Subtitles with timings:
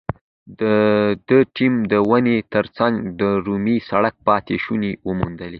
[0.59, 0.61] د
[1.27, 5.49] ده ټیم د ونې تر څنګ د رومي سړک پاتې شونې وموندلې.